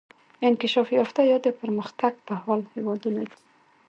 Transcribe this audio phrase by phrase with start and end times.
[0.47, 3.37] انکشاف یافته یا د پرمختګ په حال هیوادونه دي.